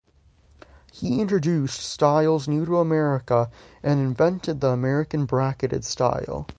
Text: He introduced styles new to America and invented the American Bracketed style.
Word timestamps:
He 0.91 1.21
introduced 1.21 1.77
styles 1.79 2.47
new 2.47 2.65
to 2.65 2.79
America 2.79 3.51
and 3.83 3.99
invented 3.99 4.59
the 4.59 4.69
American 4.69 5.25
Bracketed 5.25 5.85
style. 5.85 6.47